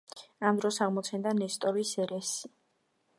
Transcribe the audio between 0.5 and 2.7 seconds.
ამ დროს აღმოცენდა ნესტორის ერესი.